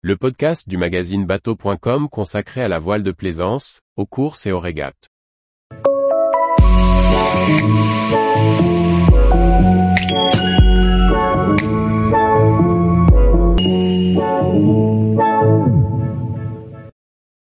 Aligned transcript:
le 0.00 0.16
podcast 0.16 0.68
du 0.68 0.76
magazine 0.76 1.26
bateau.com 1.26 2.08
consacré 2.08 2.62
à 2.62 2.68
la 2.68 2.78
voile 2.78 3.02
de 3.02 3.10
plaisance, 3.10 3.80
aux 3.96 4.06
courses 4.06 4.46
et 4.46 4.52
aux 4.52 4.60
régates. 4.60 5.08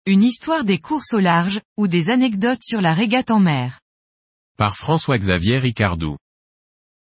Une 0.05 0.23
histoire 0.23 0.63
des 0.63 0.77
courses 0.77 1.13
au 1.13 1.19
large, 1.19 1.59
ou 1.75 1.89
des 1.89 2.09
anecdotes 2.09 2.63
sur 2.63 2.79
la 2.79 2.93
régate 2.93 3.31
en 3.31 3.41
mer. 3.41 3.81
Par 4.57 4.77
François-Xavier 4.77 5.57
Ricardou. 5.57 6.15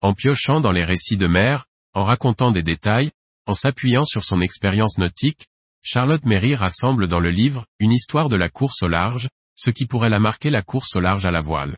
En 0.03 0.15
piochant 0.15 0.61
dans 0.61 0.73
les 0.73 0.85
récits 0.85 1.17
de 1.17 1.27
mer, 1.27 1.67
en 1.95 2.05
racontant 2.05 2.53
des 2.53 2.63
détails, 2.63 3.11
en 3.47 3.55
s'appuyant 3.55 4.05
sur 4.05 4.25
son 4.25 4.41
expérience 4.41 4.99
nautique, 4.99 5.47
Charlotte 5.83 6.25
Méry 6.25 6.55
rassemble 6.55 7.07
dans 7.07 7.21
le 7.21 7.31
livre, 7.31 7.65
une 7.79 7.93
histoire 7.93 8.29
de 8.29 8.37
la 8.37 8.49
course 8.49 8.83
au 8.83 8.89
large, 8.89 9.29
ce 9.55 9.71
qui 9.71 9.87
pourrait 9.87 10.11
la 10.11 10.19
marquer 10.19 10.51
la 10.51 10.63
course 10.63 10.97
au 10.97 11.01
large 11.01 11.25
à 11.25 11.31
la 11.31 11.41
voile. 11.41 11.77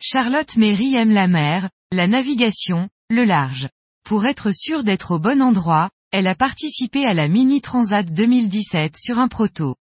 Charlotte 0.00 0.56
Méry 0.56 0.94
aime 0.94 1.12
la 1.12 1.28
mer, 1.28 1.70
la 1.92 2.06
navigation, 2.06 2.88
le 3.10 3.24
large. 3.24 3.68
Pour 4.04 4.26
être 4.26 4.50
sûre 4.54 4.84
d'être 4.84 5.12
au 5.12 5.18
bon 5.18 5.42
endroit, 5.42 5.90
elle 6.12 6.26
a 6.26 6.34
participé 6.34 7.04
à 7.04 7.14
la 7.14 7.28
Mini 7.28 7.60
Transat 7.60 8.10
2017 8.10 8.96
sur 8.96 9.18
un 9.18 9.28
proto. 9.28 9.76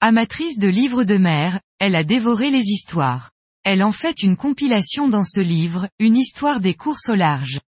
Amatrice 0.00 0.58
de 0.58 0.68
livres 0.68 1.04
de 1.04 1.16
mer, 1.16 1.60
elle 1.78 1.96
a 1.96 2.04
dévoré 2.04 2.50
les 2.50 2.64
histoires. 2.64 3.30
Elle 3.64 3.82
en 3.82 3.92
fait 3.92 4.22
une 4.22 4.36
compilation 4.36 5.08
dans 5.08 5.24
ce 5.24 5.40
livre, 5.40 5.88
une 5.98 6.16
histoire 6.16 6.60
des 6.60 6.74
courses 6.74 7.08
au 7.08 7.14
large. 7.14 7.60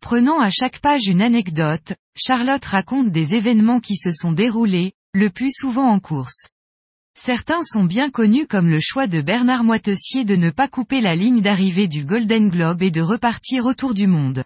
Prenant 0.00 0.40
à 0.40 0.50
chaque 0.50 0.80
page 0.80 1.06
une 1.06 1.22
anecdote, 1.22 1.94
Charlotte 2.16 2.64
raconte 2.64 3.10
des 3.10 3.34
événements 3.34 3.80
qui 3.80 3.96
se 3.96 4.10
sont 4.12 4.32
déroulés, 4.32 4.92
le 5.12 5.30
plus 5.30 5.50
souvent 5.52 5.88
en 5.88 6.00
course. 6.00 6.48
Certains 7.14 7.64
sont 7.64 7.84
bien 7.84 8.10
connus 8.10 8.46
comme 8.46 8.68
le 8.68 8.78
choix 8.80 9.08
de 9.08 9.20
Bernard 9.20 9.64
Moitessier 9.64 10.24
de 10.24 10.36
ne 10.36 10.50
pas 10.50 10.68
couper 10.68 11.00
la 11.00 11.16
ligne 11.16 11.40
d'arrivée 11.40 11.88
du 11.88 12.04
Golden 12.04 12.48
Globe 12.48 12.82
et 12.82 12.92
de 12.92 13.00
repartir 13.00 13.66
autour 13.66 13.92
du 13.92 14.06
monde. 14.06 14.44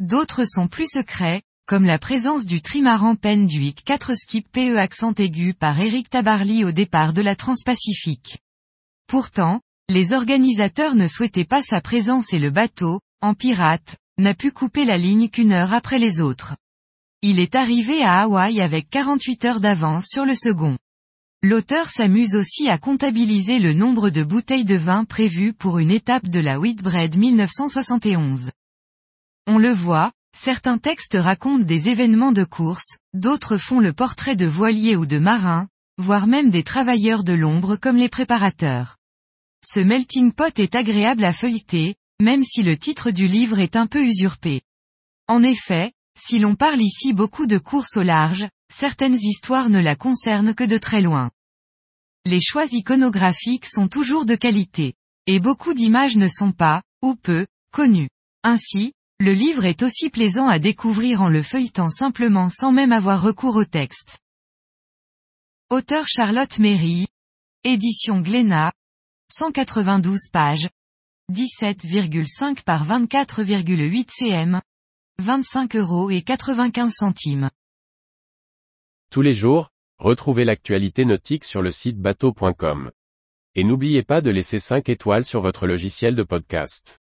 D'autres 0.00 0.46
sont 0.46 0.68
plus 0.68 0.86
secrets, 0.88 1.42
comme 1.66 1.84
la 1.84 1.98
présence 1.98 2.46
du 2.46 2.62
trimaran 2.62 3.14
Penduic 3.14 3.84
4 3.84 4.14
skip 4.14 4.50
PE 4.50 4.78
accent 4.78 5.12
aigu 5.18 5.52
par 5.52 5.78
Eric 5.78 6.08
Tabarly 6.08 6.64
au 6.64 6.72
départ 6.72 7.12
de 7.12 7.20
la 7.20 7.36
Transpacifique. 7.36 8.38
Pourtant, 9.06 9.60
les 9.90 10.14
organisateurs 10.14 10.94
ne 10.94 11.06
souhaitaient 11.06 11.44
pas 11.44 11.62
sa 11.62 11.82
présence 11.82 12.32
et 12.32 12.38
le 12.38 12.50
bateau, 12.50 13.00
en 13.20 13.34
pirate, 13.34 13.96
n'a 14.18 14.34
pu 14.34 14.52
couper 14.52 14.84
la 14.84 14.98
ligne 14.98 15.28
qu'une 15.28 15.52
heure 15.52 15.72
après 15.72 15.98
les 15.98 16.20
autres. 16.20 16.56
Il 17.22 17.40
est 17.40 17.54
arrivé 17.54 18.02
à 18.02 18.20
Hawaï 18.20 18.60
avec 18.60 18.90
48 18.90 19.44
heures 19.44 19.60
d'avance 19.60 20.06
sur 20.06 20.24
le 20.24 20.34
second. 20.34 20.76
L'auteur 21.42 21.88
s'amuse 21.88 22.34
aussi 22.34 22.68
à 22.68 22.78
comptabiliser 22.78 23.60
le 23.60 23.72
nombre 23.72 24.10
de 24.10 24.24
bouteilles 24.24 24.64
de 24.64 24.74
vin 24.74 25.04
prévues 25.04 25.52
pour 25.52 25.78
une 25.78 25.92
étape 25.92 26.26
de 26.26 26.40
la 26.40 26.58
Whitbread 26.58 27.16
1971. 27.16 28.50
On 29.46 29.58
le 29.58 29.70
voit, 29.70 30.10
certains 30.36 30.78
textes 30.78 31.16
racontent 31.16 31.64
des 31.64 31.88
événements 31.88 32.32
de 32.32 32.42
course, 32.42 32.98
d'autres 33.14 33.56
font 33.56 33.78
le 33.78 33.92
portrait 33.92 34.36
de 34.36 34.46
voiliers 34.46 34.96
ou 34.96 35.06
de 35.06 35.18
marins, 35.18 35.68
voire 35.96 36.26
même 36.26 36.50
des 36.50 36.64
travailleurs 36.64 37.22
de 37.22 37.34
l'ombre 37.34 37.76
comme 37.76 37.96
les 37.96 38.08
préparateurs. 38.08 38.96
Ce 39.64 39.80
melting 39.80 40.32
pot 40.32 40.58
est 40.58 40.74
agréable 40.74 41.24
à 41.24 41.32
feuilleter, 41.32 41.96
même 42.20 42.44
si 42.44 42.62
le 42.62 42.76
titre 42.76 43.10
du 43.10 43.28
livre 43.28 43.58
est 43.58 43.76
un 43.76 43.86
peu 43.86 44.04
usurpé. 44.04 44.62
En 45.28 45.42
effet, 45.42 45.92
si 46.18 46.38
l'on 46.38 46.56
parle 46.56 46.80
ici 46.80 47.12
beaucoup 47.12 47.46
de 47.46 47.58
courses 47.58 47.96
au 47.96 48.02
large, 48.02 48.48
certaines 48.72 49.18
histoires 49.20 49.68
ne 49.68 49.80
la 49.80 49.94
concernent 49.94 50.54
que 50.54 50.64
de 50.64 50.78
très 50.78 51.00
loin. 51.00 51.30
Les 52.24 52.40
choix 52.40 52.66
iconographiques 52.70 53.66
sont 53.66 53.88
toujours 53.88 54.26
de 54.26 54.34
qualité. 54.34 54.94
Et 55.26 55.40
beaucoup 55.40 55.74
d'images 55.74 56.16
ne 56.16 56.26
sont 56.26 56.52
pas, 56.52 56.82
ou 57.02 57.14
peu, 57.14 57.46
connues. 57.72 58.08
Ainsi, 58.42 58.92
le 59.20 59.32
livre 59.32 59.64
est 59.64 59.82
aussi 59.82 60.10
plaisant 60.10 60.48
à 60.48 60.58
découvrir 60.58 61.22
en 61.22 61.28
le 61.28 61.42
feuilletant 61.42 61.90
simplement 61.90 62.48
sans 62.48 62.72
même 62.72 62.92
avoir 62.92 63.22
recours 63.22 63.56
au 63.56 63.64
texte. 63.64 64.18
Auteur 65.70 66.06
Charlotte 66.08 66.58
Méry. 66.58 67.06
Édition 67.64 68.20
Glénat. 68.20 68.72
192 69.30 70.28
pages. 70.32 70.68
17,5 71.30 72.62
par 72.64 72.86
24,8 72.86 74.06
cm. 74.08 74.60
25 75.22 75.76
euros 75.76 76.10
et 76.10 76.22
95 76.22 76.90
centimes. 76.92 77.50
Tous 79.10 79.20
les 79.20 79.34
jours, 79.34 79.70
retrouvez 79.98 80.46
l'actualité 80.46 81.04
nautique 81.04 81.44
sur 81.44 81.60
le 81.60 81.70
site 81.70 81.98
bateau.com. 81.98 82.90
Et 83.54 83.64
n'oubliez 83.64 84.02
pas 84.02 84.22
de 84.22 84.30
laisser 84.30 84.58
5 84.58 84.88
étoiles 84.88 85.24
sur 85.26 85.42
votre 85.42 85.66
logiciel 85.66 86.16
de 86.16 86.22
podcast. 86.22 86.98